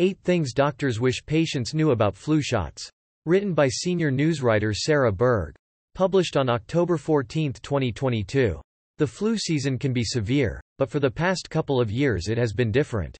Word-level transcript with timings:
Eight 0.00 0.20
Things 0.22 0.52
Doctors 0.52 1.00
Wish 1.00 1.26
Patients 1.26 1.74
Knew 1.74 1.90
About 1.90 2.14
Flu 2.14 2.40
Shots. 2.40 2.88
Written 3.26 3.52
by 3.52 3.66
senior 3.66 4.12
newswriter 4.12 4.72
Sara 4.72 5.10
Berg. 5.10 5.56
Published 5.96 6.36
on 6.36 6.48
October 6.48 6.96
14, 6.96 7.54
2022. 7.54 8.60
The 8.98 9.06
flu 9.08 9.36
season 9.36 9.76
can 9.76 9.92
be 9.92 10.04
severe, 10.04 10.60
but 10.78 10.88
for 10.88 11.00
the 11.00 11.10
past 11.10 11.50
couple 11.50 11.80
of 11.80 11.90
years 11.90 12.28
it 12.28 12.38
has 12.38 12.52
been 12.52 12.70
different. 12.70 13.18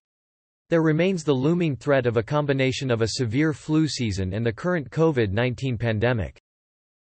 There 0.71 0.83
remains 0.83 1.25
the 1.25 1.33
looming 1.33 1.75
threat 1.75 2.07
of 2.07 2.17
a 2.17 2.23
combination 2.23 2.93
of 2.93 3.03
a 3.03 3.09
severe 3.09 3.53
flu 3.53 3.89
season 3.89 4.33
and 4.33 4.47
the 4.47 4.53
current 4.53 4.89
COVID-19 4.89 5.81
pandemic. 5.81 6.39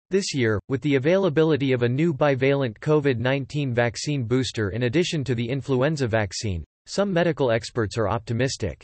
This 0.08 0.34
year, 0.34 0.58
with 0.70 0.80
the 0.80 0.94
availability 0.94 1.72
of 1.72 1.82
a 1.82 1.88
new 1.88 2.14
bivalent 2.14 2.78
COVID-19 2.78 3.74
vaccine 3.74 4.24
booster 4.24 4.70
in 4.70 4.84
addition 4.84 5.22
to 5.24 5.34
the 5.34 5.46
influenza 5.46 6.08
vaccine, 6.08 6.64
some 6.86 7.12
medical 7.12 7.50
experts 7.50 7.98
are 7.98 8.08
optimistic. 8.08 8.82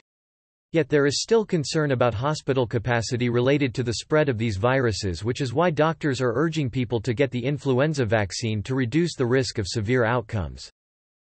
Yet 0.72 0.88
there 0.88 1.04
is 1.04 1.20
still 1.20 1.44
concern 1.44 1.90
about 1.90 2.14
hospital 2.14 2.66
capacity 2.66 3.28
related 3.28 3.74
to 3.74 3.82
the 3.82 3.94
spread 3.94 4.30
of 4.30 4.38
these 4.38 4.56
viruses 4.56 5.22
which 5.22 5.42
is 5.42 5.52
why 5.52 5.68
doctors 5.68 6.20
are 6.22 6.32
urging 6.34 6.70
people 6.70 6.98
to 7.02 7.12
get 7.12 7.30
the 7.30 7.44
influenza 7.44 8.06
vaccine 8.06 8.62
to 8.62 8.74
reduce 8.74 9.14
the 9.14 9.26
risk 9.26 9.58
of 9.58 9.68
severe 9.68 10.04
outcomes. 10.04 10.70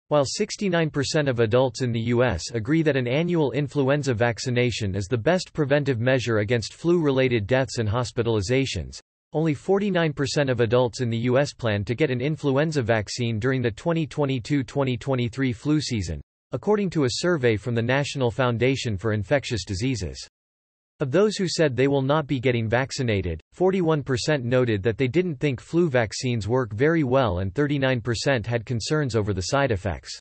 While 0.09 0.25
69% 0.25 1.29
of 1.29 1.39
adults 1.39 1.81
in 1.83 1.93
the 1.93 2.01
U.S. 2.15 2.43
agree 2.53 2.81
that 2.81 2.97
an 2.97 3.07
annual 3.07 3.51
influenza 3.51 4.13
vaccination 4.13 4.93
is 4.93 5.05
the 5.05 5.17
best 5.17 5.53
preventive 5.53 6.01
measure 6.01 6.39
against 6.39 6.73
flu-related 6.73 7.47
deaths 7.47 7.77
and 7.77 7.87
hospitalizations, 7.87 8.99
only 9.31 9.55
49% 9.55 10.49
of 10.49 10.59
adults 10.59 10.99
in 10.99 11.09
the 11.09 11.17
U.S. 11.17 11.53
plan 11.53 11.85
to 11.85 11.95
get 11.95 12.11
an 12.11 12.19
influenza 12.19 12.81
vaccine 12.81 13.39
during 13.39 13.61
the 13.61 13.71
2022-2023 13.71 15.55
flu 15.55 15.79
season, 15.79 16.19
according 16.51 16.89
to 16.89 17.03
a 17.03 17.09
survey 17.09 17.57
from 17.57 17.75
the 17.75 17.81
National 17.81 18.31
Foundation 18.31 18.97
for 18.97 19.13
Infectious 19.13 19.65
Diseases. 19.65 20.27
Of 21.01 21.11
those 21.11 21.37
who 21.37 21.47
said 21.47 21.75
they 21.75 21.87
will 21.87 22.01
not 22.01 22.27
be 22.27 22.39
getting 22.39 22.67
vaccinated, 22.67 23.41
41% 23.57 24.43
noted 24.43 24.83
that 24.83 24.97
they 24.97 25.07
didn't 25.07 25.37
think 25.37 25.61
flu 25.61 25.89
vaccines 25.89 26.47
work 26.47 26.73
very 26.73 27.03
well 27.03 27.39
and 27.39 27.53
39% 27.53 28.45
had 28.45 28.65
concerns 28.65 29.15
over 29.15 29.33
the 29.33 29.43
side 29.43 29.71
effects. 29.71 30.19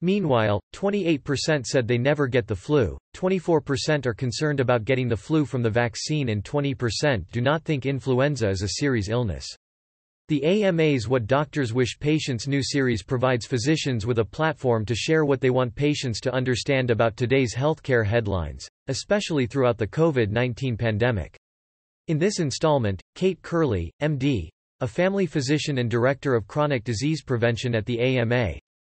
Meanwhile, 0.00 0.60
28% 0.74 1.66
said 1.66 1.86
they 1.86 1.98
never 1.98 2.26
get 2.26 2.46
the 2.46 2.54
flu, 2.54 2.96
24% 3.16 4.06
are 4.06 4.14
concerned 4.14 4.60
about 4.60 4.84
getting 4.84 5.08
the 5.08 5.16
flu 5.16 5.44
from 5.44 5.62
the 5.62 5.70
vaccine 5.70 6.28
and 6.28 6.44
20% 6.44 7.24
do 7.32 7.40
not 7.40 7.64
think 7.64 7.84
influenza 7.84 8.48
is 8.48 8.62
a 8.62 8.68
serious 8.68 9.08
illness. 9.08 9.46
The 10.28 10.44
AMA's 10.44 11.08
What 11.08 11.26
Doctors 11.26 11.72
Wish 11.72 11.98
Patients 11.98 12.46
Knew 12.46 12.62
series 12.62 13.02
provides 13.02 13.46
physicians 13.46 14.04
with 14.04 14.18
a 14.18 14.24
platform 14.26 14.84
to 14.84 14.94
share 14.94 15.24
what 15.24 15.40
they 15.40 15.48
want 15.48 15.74
patients 15.74 16.20
to 16.20 16.34
understand 16.34 16.90
about 16.90 17.16
today's 17.16 17.54
healthcare 17.54 18.04
headlines, 18.04 18.68
especially 18.88 19.46
throughout 19.46 19.78
the 19.78 19.86
COVID-19 19.86 20.78
pandemic. 20.78 21.34
In 22.08 22.18
this 22.18 22.40
installment, 22.40 23.00
Kate 23.14 23.40
Kirley, 23.40 23.88
MD, 24.02 24.50
a 24.80 24.86
family 24.86 25.24
physician 25.24 25.78
and 25.78 25.90
director 25.90 26.34
of 26.34 26.46
chronic 26.46 26.84
disease 26.84 27.22
prevention 27.22 27.74
at 27.74 27.86
the 27.86 27.98
AMA, 27.98 28.58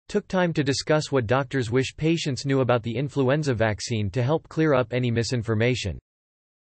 took 0.08 0.26
time 0.28 0.54
to 0.54 0.64
discuss 0.64 1.12
what 1.12 1.26
doctors 1.26 1.70
wish 1.70 1.94
patients 1.94 2.46
knew 2.46 2.60
about 2.60 2.82
the 2.82 2.96
influenza 2.96 3.52
vaccine 3.52 4.08
to 4.12 4.22
help 4.22 4.48
clear 4.48 4.72
up 4.72 4.94
any 4.94 5.10
misinformation. 5.10 5.98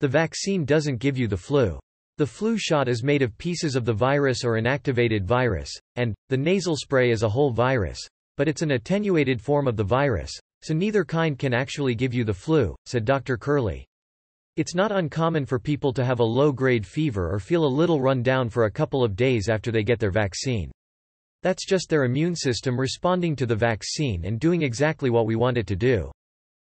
The 0.01 0.09
vaccine 0.09 0.65
doesn't 0.65 0.97
give 0.97 1.17
you 1.17 1.29
the 1.29 1.37
flu. 1.37 1.79
The 2.19 2.27
flu 2.27 2.59
shot 2.59 2.89
is 2.89 3.05
made 3.05 3.23
of 3.23 3.39
pieces 3.39 3.77
of 3.77 3.85
the 3.85 3.93
virus 3.93 4.43
or 4.43 4.61
inactivated 4.61 5.23
virus, 5.23 5.71
and, 5.95 6.17
the 6.31 6.37
nasal 6.37 6.75
spray 6.75 7.13
is 7.13 7.23
a 7.23 7.29
whole 7.29 7.53
virus. 7.53 8.01
But 8.37 8.49
it's 8.49 8.63
an 8.63 8.73
attenuated 8.73 9.41
form 9.41 9.69
of 9.69 9.77
the 9.77 9.85
virus, 9.85 10.33
so 10.65 10.75
neither 10.75 11.05
kind 11.05 11.39
can 11.39 11.55
actually 11.55 11.95
give 11.95 12.13
you 12.13 12.25
the 12.25 12.35
flu, 12.35 12.75
said 12.87 13.05
Dr. 13.05 13.39
Kirley. 13.39 13.85
It's 14.57 14.75
not 14.75 14.91
uncommon 14.91 15.47
for 15.47 15.61
people 15.61 15.93
to 15.93 16.05
have 16.05 16.19
a 16.19 16.25
low-grade 16.25 16.85
fever 16.85 17.33
or 17.33 17.39
feel 17.39 17.65
a 17.65 17.69
little 17.69 18.01
run 18.01 18.25
down 18.25 18.49
for 18.49 18.65
a 18.65 18.71
couple 18.71 19.05
of 19.05 19.15
days 19.15 19.49
after 19.49 19.71
they 19.71 19.85
get 19.85 20.01
their 20.01 20.11
vaccine. 20.11 20.73
That's 21.45 21.65
just 21.65 21.89
their 21.89 22.03
immune 22.03 22.35
system 22.35 22.81
responding 22.81 23.37
to 23.37 23.47
the 23.47 23.55
vaccine 23.55 24.25
and 24.25 24.41
doing 24.41 24.63
exactly 24.63 25.09
what 25.09 25.27
we 25.27 25.37
want 25.37 25.57
it 25.57 25.69
to 25.69 25.77
do. 25.77 26.11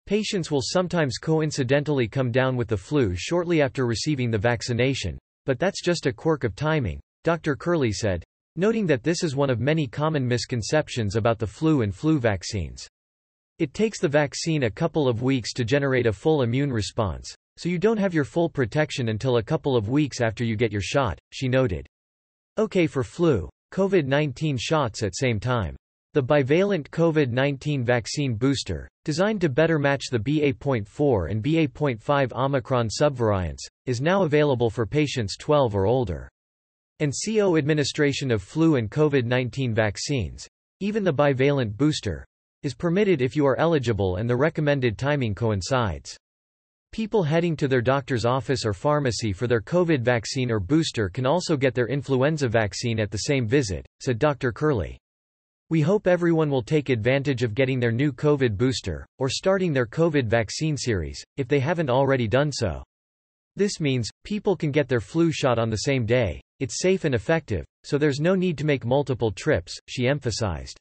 Patients 0.05 0.51
will 0.51 0.63
sometimes 0.63 1.19
coincidentally 1.19 2.09
come 2.09 2.33
down 2.33 2.57
with 2.57 2.67
the 2.67 2.77
flu 2.77 3.15
shortly 3.15 3.63
after 3.63 3.87
receiving 3.87 4.33
the 4.33 4.39
vaccination, 4.39 5.17
but 5.49 5.59
that's 5.59 5.81
just 5.81 6.05
a 6.05 6.13
quirk 6.13 6.45
of 6.45 6.55
timing, 6.55 7.01
Dr. 7.25 7.57
Kirley 7.57 7.91
said, 7.91 8.23
noting 8.57 8.87
that 8.87 9.03
this 9.03 9.23
is 9.23 9.35
one 9.35 9.49
of 9.49 9.61
many 9.61 9.87
common 9.87 10.29
misconceptions 10.29 11.17
about 11.17 11.39
the 11.39 11.47
flu 11.47 11.81
and 11.81 11.95
flu 11.95 12.19
vaccines. 12.19 12.87
It 13.59 13.73
takes 13.73 13.99
the 13.99 14.11
vaccine 14.11 14.65
a 14.65 14.71
couple 14.71 15.09
of 15.09 15.23
weeks 15.23 15.55
to 15.55 15.65
generate 15.65 16.05
a 16.05 16.13
full 16.13 16.43
immune 16.43 16.71
response, 16.71 17.35
so 17.57 17.71
you 17.71 17.79
don't 17.79 17.97
have 17.97 18.13
your 18.13 18.27
full 18.27 18.51
protection 18.51 19.09
until 19.09 19.39
a 19.39 19.43
couple 19.43 19.75
of 19.75 19.89
weeks 19.89 20.21
after 20.21 20.45
you 20.45 20.55
get 20.55 20.71
your 20.71 20.83
shot, 20.83 21.19
she 21.33 21.49
noted. 21.49 21.87
Okay 22.59 22.87
for 22.87 23.03
flu, 23.03 23.49
COVID-19 23.73 24.59
shots 24.61 25.03
at 25.03 25.17
same 25.17 25.41
time. 25.41 25.77
The 26.13 26.23
bivalent 26.23 26.91
COVID-19 26.91 27.85
vaccine 27.85 28.35
booster, 28.35 28.87
designed 29.09 29.41
to 29.41 29.49
better 29.49 29.79
match 29.79 30.11
the 30.11 30.19
BA.4 30.19 31.31
and 31.31 31.43
BA.5 31.43 32.31
Omicron 32.35 32.89
subvariants, 32.91 33.67
is 33.87 34.03
now 34.03 34.25
available 34.25 34.69
for 34.69 34.85
patients 34.85 35.39
12 35.39 35.75
or 35.75 35.87
older. 35.87 36.29
And 37.01 37.15
CO 37.25 37.57
administration 37.57 38.31
of 38.31 38.43
flu 38.43 38.77
and 38.77 38.91
COVID-19 38.91 39.73
vaccines, 39.73 40.47
even 40.81 41.05
the 41.05 41.15
bivalent 41.15 41.75
booster, 41.79 42.23
is 42.63 42.75
permitted 42.75 43.23
if 43.23 43.35
you 43.35 43.47
are 43.47 43.59
eligible 43.59 44.17
and 44.17 44.29
the 44.29 44.37
recommended 44.37 44.99
timing 44.99 45.35
coincides. 45.35 46.15
People 46.93 47.23
heading 47.23 47.57
to 47.57 47.67
their 47.67 47.81
doctor's 47.81 48.27
office 48.27 48.67
or 48.67 48.75
pharmacy 48.75 49.33
for 49.33 49.47
their 49.47 49.63
COVID 49.63 50.03
vaccine 50.03 50.51
or 50.51 50.61
booster 50.61 51.09
can 51.09 51.25
also 51.25 51.57
get 51.57 51.73
their 51.73 51.89
influenza 51.89 52.47
vaccine 52.47 53.01
at 53.01 53.11
the 53.11 53.21
same 53.21 53.47
visit, 53.47 53.87
said 54.03 54.19
Dr. 54.19 54.53
Kirley. 54.53 54.99
We 55.71 55.83
hope 55.83 56.07
everyone 56.07 56.49
will 56.49 56.63
take 56.63 56.89
advantage 56.89 57.43
of 57.43 57.55
getting 57.55 57.79
their 57.79 57.93
new 57.93 58.11
COVID 58.11 58.57
booster, 58.57 59.07
or 59.19 59.29
starting 59.29 59.75
their 59.75 59.85
COVID 59.85 60.27
vaccine 60.27 60.79
series, 60.79 61.23
if 61.37 61.47
they 61.47 61.61
haven't 61.61 61.91
already 61.91 62.27
done 62.27 62.51
so. 62.51 62.83
This 63.55 63.79
means, 63.79 64.09
people 64.25 64.57
can 64.57 64.71
get 64.71 64.89
their 64.89 65.01
flu 65.01 65.31
shot 65.31 65.59
on 65.59 65.69
the 65.69 65.79
same 65.79 66.07
day, 66.07 66.41
it's 66.59 66.81
safe 66.81 67.05
and 67.05 67.15
effective, 67.15 67.67
so 67.85 67.99
there's 67.99 68.19
no 68.19 68.35
need 68.35 68.57
to 68.59 68.65
make 68.65 68.87
multiple 68.87 69.31
trips, 69.31 69.79
she 69.89 70.09
emphasized. 70.09 70.79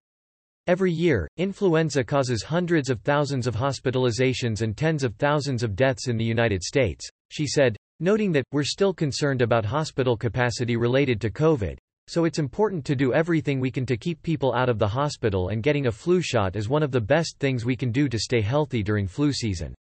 Every 0.67 0.93
year, 0.93 1.27
influenza 1.35 2.01
causes 2.03 2.41
hundreds 2.43 2.89
of 2.89 3.01
thousands 3.01 3.45
of 3.45 3.55
hospitalizations 3.55 4.61
and 4.61 4.77
tens 4.77 5.03
of 5.03 5.15
thousands 5.15 5.63
of 5.63 5.75
deaths 5.75 6.07
in 6.07 6.15
the 6.15 6.23
United 6.23 6.63
States, 6.63 7.09
she 7.29 7.45
said, 7.45 7.75
noting 7.99 8.31
that, 8.31 8.45
we're 8.53 8.63
still 8.63 8.93
concerned 8.93 9.41
about 9.41 9.65
hospital 9.65 10.15
capacity 10.15 10.77
related 10.77 11.19
to 11.19 11.29
COVID, 11.29 11.77
so 12.07 12.25
it's 12.25 12.39
important 12.39 12.85
to 12.85 12.95
do 12.95 13.13
everything 13.13 13.59
we 13.59 13.71
can 13.71 13.85
to 13.85 13.97
keep 13.97 14.21
people 14.23 14.53
out 14.53 14.69
of 14.69 14.79
the 14.79 14.87
hospital 14.87 15.49
and 15.49 15.63
getting 15.63 15.87
a 15.87 15.91
flu 15.91 16.21
shot 16.21 16.55
is 16.55 16.69
one 16.69 16.83
of 16.83 16.91
the 16.91 17.01
best 17.01 17.37
things 17.39 17.65
we 17.65 17.75
can 17.75 17.91
do 17.91 18.07
to 18.07 18.17
stay 18.17 18.41
healthy 18.41 18.81
during 18.81 19.07
flu 19.07 19.31
season. 19.33 19.73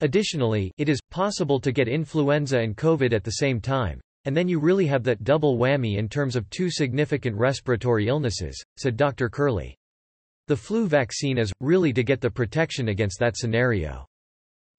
Additionally, 0.00 0.72
it 0.78 0.88
is 0.88 1.00
possible 1.10 1.60
to 1.60 1.70
get 1.70 1.86
influenza 1.86 2.58
and 2.58 2.76
COVID 2.76 3.12
at 3.12 3.22
the 3.22 3.32
same 3.32 3.60
time, 3.60 4.00
and 4.24 4.36
then 4.36 4.48
you 4.48 4.58
really 4.58 4.86
have 4.86 5.04
that 5.04 5.22
double 5.22 5.58
whammy 5.58 5.96
in 5.96 6.08
terms 6.08 6.34
of 6.34 6.48
two 6.50 6.70
significant 6.70 7.36
respiratory 7.36 8.08
illnesses, 8.08 8.60
said 8.76 8.96
Dr. 8.96 9.28
Kirley. 9.28 9.74
The 10.48 10.56
flu 10.56 10.88
vaccine 10.88 11.38
is, 11.38 11.52
really 11.60 11.92
to 11.92 12.02
get 12.02 12.20
the 12.20 12.30
protection 12.30 12.88
against 12.88 13.20
that 13.20 13.36
scenario. 13.36 14.04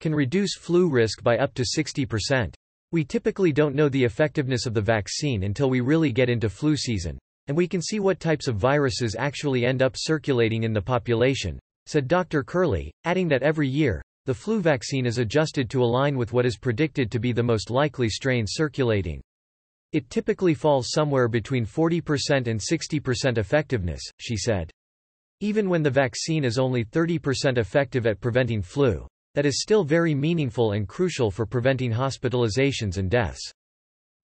Can 0.00 0.14
reduce 0.14 0.56
flu 0.58 0.90
risk 0.90 1.22
by 1.22 1.38
up 1.38 1.54
to 1.54 1.62
60%. 1.62 2.54
We 2.94 3.02
typically 3.02 3.50
don't 3.50 3.74
know 3.74 3.88
the 3.88 4.04
effectiveness 4.04 4.66
of 4.66 4.72
the 4.72 4.80
vaccine 4.80 5.42
until 5.42 5.68
we 5.68 5.80
really 5.80 6.12
get 6.12 6.30
into 6.30 6.48
flu 6.48 6.76
season, 6.76 7.18
and 7.48 7.56
we 7.56 7.66
can 7.66 7.82
see 7.82 7.98
what 7.98 8.20
types 8.20 8.46
of 8.46 8.54
viruses 8.54 9.16
actually 9.18 9.66
end 9.66 9.82
up 9.82 9.96
circulating 9.96 10.62
in 10.62 10.72
the 10.72 10.80
population, 10.80 11.58
said 11.86 12.06
Dr. 12.06 12.44
Kirley, 12.44 12.92
adding 13.02 13.26
that 13.26 13.42
every 13.42 13.68
year, 13.68 14.00
the 14.26 14.32
flu 14.32 14.60
vaccine 14.60 15.06
is 15.06 15.18
adjusted 15.18 15.68
to 15.70 15.82
align 15.82 16.16
with 16.16 16.32
what 16.32 16.46
is 16.46 16.56
predicted 16.56 17.10
to 17.10 17.18
be 17.18 17.32
the 17.32 17.42
most 17.42 17.68
likely 17.68 18.08
strain 18.08 18.44
circulating. 18.46 19.20
It 19.90 20.08
typically 20.08 20.54
falls 20.54 20.92
somewhere 20.92 21.26
between 21.26 21.66
40% 21.66 22.46
and 22.46 22.60
60% 22.60 23.38
effectiveness, 23.38 24.02
she 24.20 24.36
said. 24.36 24.70
Even 25.40 25.68
when 25.68 25.82
the 25.82 25.90
vaccine 25.90 26.44
is 26.44 26.60
only 26.60 26.84
30% 26.84 27.58
effective 27.58 28.06
at 28.06 28.20
preventing 28.20 28.62
flu, 28.62 29.04
that 29.34 29.46
is 29.46 29.62
still 29.62 29.84
very 29.84 30.14
meaningful 30.14 30.72
and 30.72 30.88
crucial 30.88 31.30
for 31.30 31.46
preventing 31.46 31.92
hospitalizations 31.92 32.98
and 32.98 33.10
deaths. 33.10 33.52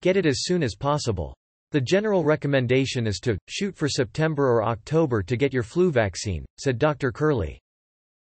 Get 0.02 0.16
it 0.16 0.26
as 0.26 0.44
soon 0.44 0.62
as 0.62 0.74
possible. 0.74 1.34
The 1.72 1.80
general 1.80 2.24
recommendation 2.24 3.06
is 3.06 3.20
to, 3.20 3.38
shoot 3.48 3.76
for 3.76 3.88
September 3.88 4.48
or 4.48 4.64
October 4.64 5.22
to 5.22 5.36
get 5.36 5.52
your 5.52 5.62
flu 5.62 5.90
vaccine, 5.92 6.44
said 6.58 6.78
Dr. 6.78 7.12
Kirley. 7.12 7.58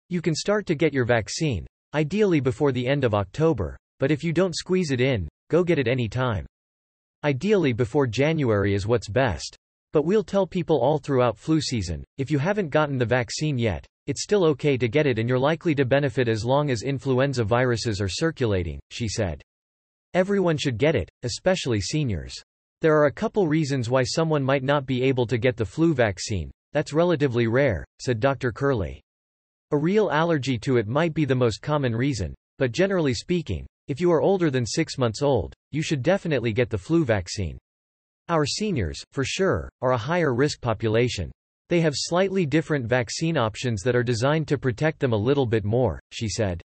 You 0.10 0.22
can 0.22 0.36
start 0.36 0.66
to 0.68 0.76
get 0.76 0.94
your 0.94 1.06
vaccine, 1.06 1.66
ideally 1.94 2.40
before 2.40 2.72
the 2.72 2.88
end 2.88 3.04
of 3.04 3.14
October, 3.14 3.78
but 4.00 4.12
if 4.12 4.24
you 4.24 4.34
don't 4.34 4.56
squeeze 4.56 4.92
it 4.92 5.02
in, 5.02 5.28
go 5.50 5.64
get 5.64 5.80
it 5.80 5.88
any 5.88 6.08
time. 6.08 6.46
Ideally 7.24 7.74
before 7.74 8.08
January 8.08 8.74
is 8.74 8.88
what's 8.88 9.10
best. 9.10 9.58
But 9.92 10.06
we'll 10.06 10.24
tell 10.24 10.46
people 10.46 10.80
all 10.80 11.00
throughout 11.00 11.38
flu 11.38 11.60
season, 11.60 12.04
if 12.18 12.30
you 12.30 12.38
haven't 12.38 12.70
gotten 12.70 12.98
the 12.98 13.06
vaccine 13.06 13.58
yet, 13.58 13.86
It's 14.10 14.24
still 14.24 14.44
okay 14.46 14.76
to 14.76 14.88
get 14.88 15.06
it 15.06 15.20
and 15.20 15.30
you're 15.30 15.38
likely 15.38 15.76
to 15.76 15.86
benefit 15.86 16.28
as 16.28 16.44
long 16.44 16.72
as 16.72 16.82
influenza 16.82 17.44
viruses 17.44 18.02
are 18.02 18.10
circulating, 18.10 18.80
she 18.90 19.08
said. 19.08 19.40
Everyone 20.16 20.58
should 20.58 20.80
get 20.80 20.96
it, 20.96 21.08
especially 21.22 21.80
seniors. 21.80 22.34
There 22.82 22.98
are 22.98 23.06
a 23.06 23.12
couple 23.12 23.48
reasons 23.48 23.88
why 23.88 24.02
someone 24.02 24.42
might 24.42 24.64
not 24.64 24.88
be 24.88 25.04
able 25.04 25.28
to 25.28 25.38
get 25.38 25.56
the 25.56 25.64
flu 25.64 25.94
vaccine. 25.94 26.50
That's 26.74 26.92
relatively 26.92 27.46
rare, 27.46 27.86
said 28.00 28.20
Dr. 28.20 28.52
Kirley. 28.52 29.00
A 29.70 29.78
real 29.78 30.10
allergy 30.10 30.58
to 30.58 30.78
it 30.78 30.88
might 30.88 31.14
be 31.14 31.26
the 31.26 31.36
most 31.36 31.62
common 31.62 31.96
reason, 31.96 32.34
but 32.58 32.72
generally 32.72 33.14
speaking, 33.14 33.68
if 33.90 34.02
you 34.02 34.12
are 34.12 34.22
older 34.22 34.50
than 34.50 34.66
six 34.66 34.98
months 34.98 35.22
old, 35.22 35.54
you 35.70 35.84
should 35.84 36.02
definitely 36.02 36.52
get 36.52 36.72
the 36.72 36.80
flu 36.80 37.06
vaccine. 37.06 37.60
Our 38.28 38.48
seniors, 38.48 39.04
for 39.12 39.24
sure, 39.24 39.70
are 39.84 39.92
a 39.92 39.98
higher 39.98 40.34
risk 40.34 40.62
population. 40.62 41.32
They 41.70 41.82
have 41.82 41.94
slightly 41.96 42.46
different 42.46 42.88
vaccine 42.88 43.38
options 43.38 43.84
that 43.84 43.96
are 43.96 44.04
designed 44.04 44.48
to 44.48 44.58
protect 44.58 45.00
them 45.00 45.14
a 45.14 45.18
little 45.18 45.46
bit 45.46 45.64
more, 45.64 46.00
she 46.12 46.28
said. 46.28 46.62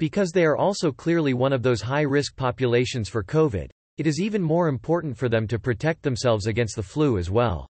Because 0.00 0.32
they 0.32 0.44
are 0.44 0.56
also 0.56 0.90
clearly 0.90 1.34
one 1.34 1.52
of 1.52 1.62
those 1.62 1.80
high-risk 1.80 2.34
populations 2.34 3.08
for 3.08 3.22
COVID, 3.22 3.70
it 3.96 4.08
is 4.08 4.20
even 4.20 4.42
more 4.42 4.66
important 4.66 5.16
for 5.16 5.28
them 5.28 5.46
to 5.46 5.58
protect 5.60 6.02
themselves 6.02 6.48
against 6.48 6.74
the 6.74 6.82
flu 6.82 7.16
as 7.16 7.30
well. 7.30 7.68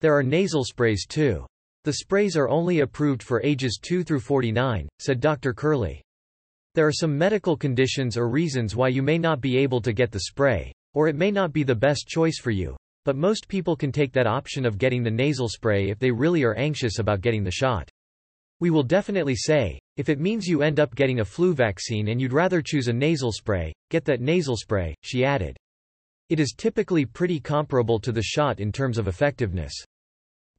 There 0.00 0.16
are 0.16 0.22
nasal 0.22 0.62
sprays 0.62 1.04
too. 1.04 1.44
The 1.82 1.94
sprays 1.94 2.36
are 2.36 2.48
only 2.48 2.80
approved 2.80 3.22
for 3.22 3.42
ages 3.42 3.80
2 3.82 4.04
through 4.04 4.20
49, 4.20 4.88
said 5.00 5.18
Dr. 5.18 5.52
Kirley. 5.52 6.00
There 6.76 6.86
are 6.86 6.92
some 6.92 7.18
medical 7.18 7.56
conditions 7.56 8.16
or 8.16 8.28
reasons 8.28 8.76
why 8.76 8.88
you 8.88 9.02
may 9.02 9.18
not 9.18 9.40
be 9.40 9.58
able 9.58 9.80
to 9.80 9.92
get 9.92 10.12
the 10.12 10.20
spray, 10.20 10.72
or 10.94 11.08
it 11.08 11.16
may 11.16 11.32
not 11.32 11.52
be 11.52 11.64
the 11.64 11.74
best 11.74 12.06
choice 12.06 12.38
for 12.38 12.52
you, 12.52 12.76
but 13.08 13.16
most 13.16 13.48
people 13.48 13.74
can 13.74 13.90
take 13.90 14.12
that 14.12 14.26
option 14.26 14.66
of 14.66 14.76
getting 14.76 15.02
the 15.02 15.10
nasal 15.10 15.48
spray 15.48 15.88
if 15.88 15.98
they 15.98 16.10
really 16.10 16.44
are 16.44 16.52
anxious 16.56 16.98
about 16.98 17.22
getting 17.22 17.42
the 17.42 17.50
shot. 17.50 17.88
We 18.60 18.68
will 18.68 18.82
definitely 18.82 19.34
say, 19.34 19.78
if 19.96 20.10
it 20.10 20.20
means 20.20 20.46
you 20.46 20.60
end 20.60 20.78
up 20.78 20.94
getting 20.94 21.20
a 21.20 21.24
flu 21.24 21.54
vaccine 21.54 22.08
and 22.08 22.20
you'd 22.20 22.34
rather 22.34 22.60
choose 22.60 22.88
a 22.88 22.92
nasal 22.92 23.32
spray, 23.32 23.72
get 23.88 24.04
that 24.04 24.20
nasal 24.20 24.58
spray, 24.58 24.94
she 25.00 25.24
added. 25.24 25.56
It 26.28 26.38
is 26.38 26.52
typically 26.54 27.06
pretty 27.06 27.40
comparable 27.40 27.98
to 28.00 28.12
the 28.12 28.22
shot 28.22 28.60
in 28.60 28.72
terms 28.72 28.98
of 28.98 29.08
effectiveness. 29.08 29.72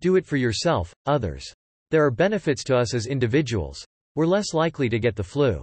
Do 0.02 0.16
it 0.16 0.26
for 0.26 0.38
yourself, 0.38 0.92
others. 1.06 1.46
There 1.92 2.04
are 2.04 2.10
benefits 2.10 2.64
to 2.64 2.76
us 2.76 2.96
as 2.96 3.06
individuals. 3.06 3.86
We're 4.16 4.26
less 4.26 4.56
likely 4.56 4.90
to 4.90 4.98
get 4.98 5.16
the 5.16 5.24
flu. 5.24 5.62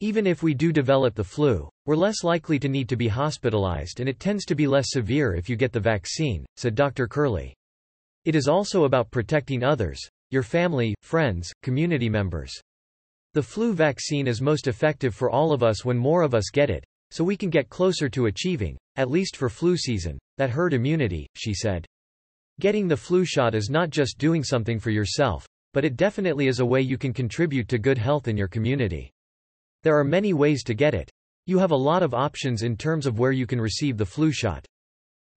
Even 0.00 0.26
if 0.26 0.42
we 0.42 0.52
do 0.52 0.72
develop 0.72 1.14
the 1.14 1.24
flu, 1.24 1.70
we're 1.86 1.96
less 1.96 2.22
likely 2.22 2.58
to 2.58 2.68
need 2.68 2.86
to 2.86 2.96
be 2.96 3.08
hospitalized 3.08 3.98
and 3.98 4.10
it 4.10 4.20
tends 4.20 4.44
to 4.44 4.54
be 4.54 4.66
less 4.66 4.90
severe 4.90 5.34
if 5.34 5.48
you 5.48 5.56
get 5.56 5.72
the 5.72 5.80
vaccine, 5.80 6.44
said 6.58 6.74
Dr. 6.74 7.08
Kirley. 7.08 7.54
It 8.26 8.34
is 8.34 8.46
also 8.46 8.84
about 8.84 9.10
protecting 9.10 9.64
others, 9.64 9.98
your 10.30 10.42
family, 10.42 10.94
friends, 11.00 11.50
community 11.62 12.10
members. 12.10 12.52
The 13.32 13.42
flu 13.42 13.72
vaccine 13.72 14.26
is 14.26 14.42
most 14.42 14.66
effective 14.66 15.14
for 15.14 15.30
all 15.30 15.50
of 15.50 15.62
us 15.62 15.82
when 15.82 15.96
more 15.96 16.20
of 16.20 16.34
us 16.34 16.50
get 16.52 16.68
it, 16.68 16.84
so 17.10 17.24
we 17.24 17.36
can 17.36 17.48
get 17.48 17.70
closer 17.70 18.10
to 18.10 18.26
achieving, 18.26 18.76
at 18.96 19.10
least 19.10 19.34
for 19.34 19.48
flu 19.48 19.78
season, 19.78 20.18
that 20.36 20.50
herd 20.50 20.74
immunity, 20.74 21.26
she 21.36 21.54
said. 21.54 21.86
Getting 22.60 22.86
the 22.86 22.98
flu 22.98 23.24
shot 23.24 23.54
is 23.54 23.70
not 23.70 23.88
just 23.88 24.18
doing 24.18 24.44
something 24.44 24.78
for 24.78 24.90
yourself, 24.90 25.46
but 25.72 25.86
it 25.86 25.96
definitely 25.96 26.48
is 26.48 26.60
a 26.60 26.66
way 26.66 26.82
you 26.82 26.98
can 26.98 27.14
contribute 27.14 27.68
to 27.68 27.78
good 27.78 27.96
health 27.96 28.28
in 28.28 28.36
your 28.36 28.48
community. 28.48 29.10
There 29.86 29.96
are 29.96 30.02
many 30.02 30.32
ways 30.32 30.64
to 30.64 30.74
get 30.74 30.94
it. 30.94 31.08
You 31.46 31.60
have 31.60 31.70
a 31.70 31.76
lot 31.76 32.02
of 32.02 32.12
options 32.12 32.64
in 32.64 32.76
terms 32.76 33.06
of 33.06 33.20
where 33.20 33.30
you 33.30 33.46
can 33.46 33.60
receive 33.60 33.96
the 33.96 34.04
flu 34.04 34.32
shot. 34.32 34.66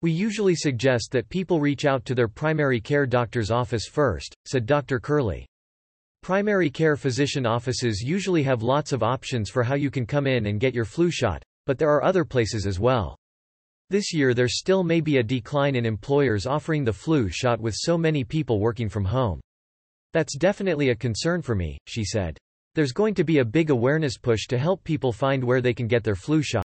We 0.01 0.11
usually 0.11 0.55
suggest 0.55 1.11
that 1.11 1.29
people 1.29 1.59
reach 1.59 1.85
out 1.85 2.03
to 2.05 2.15
their 2.15 2.27
primary 2.27 2.81
care 2.81 3.05
doctor's 3.05 3.51
office 3.51 3.85
first, 3.85 4.33
said 4.47 4.65
Dr. 4.65 4.99
Kirley. 4.99 5.45
Primary 6.23 6.71
care 6.71 6.95
physician 6.95 7.45
offices 7.45 8.01
usually 8.01 8.41
have 8.41 8.63
lots 8.63 8.91
of 8.91 9.03
options 9.03 9.51
for 9.51 9.61
how 9.61 9.75
you 9.75 9.91
can 9.91 10.07
come 10.07 10.25
in 10.25 10.47
and 10.47 10.59
get 10.59 10.73
your 10.73 10.83
flu 10.83 11.11
shot, 11.11 11.43
but 11.67 11.77
there 11.77 11.91
are 11.91 12.03
other 12.03 12.25
places 12.25 12.65
as 12.65 12.79
well. 12.79 13.15
This 13.91 14.11
year 14.15 14.33
there 14.33 14.49
still 14.49 14.83
may 14.83 14.99
be 14.99 15.17
a 15.17 15.23
decline 15.23 15.75
in 15.75 15.85
employers 15.85 16.47
offering 16.47 16.83
the 16.83 16.91
flu 16.91 17.29
shot 17.29 17.61
with 17.61 17.75
so 17.77 17.99
many 17.99 18.23
people 18.23 18.59
working 18.59 18.89
from 18.89 19.05
home. 19.05 19.41
That's 20.13 20.35
definitely 20.35 20.89
a 20.89 20.95
concern 20.95 21.43
for 21.43 21.53
me, 21.53 21.77
she 21.85 22.03
said. 22.03 22.39
There's 22.75 22.92
going 22.92 23.16
to 23.16 23.24
be 23.24 23.39
a 23.39 23.45
big 23.45 23.71
awareness 23.71 24.18
push 24.18 24.45
to 24.48 24.57
help 24.57 24.83
people 24.83 25.12
find 25.12 25.44
where 25.44 25.62
they 25.62 25.74
can 25.74 25.88
get 25.88 26.04
their 26.04 26.16
flu 26.16 26.44
shot. 26.44 26.63